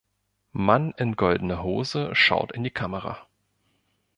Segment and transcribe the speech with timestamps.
[0.55, 3.27] Mann in goldener Hose schaut in die Kamera.